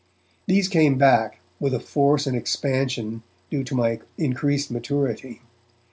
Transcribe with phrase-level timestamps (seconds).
[0.47, 5.43] These came back, with a force and expansion due to my increased maturity.